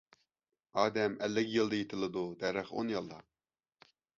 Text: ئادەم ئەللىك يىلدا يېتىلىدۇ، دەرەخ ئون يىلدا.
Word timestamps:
ئادەم 0.83 1.17
ئەللىك 1.27 1.51
يىلدا 1.57 1.79
يېتىلىدۇ، 1.81 2.25
دەرەخ 2.43 2.73
ئون 2.79 2.91
يىلدا. 2.97 3.21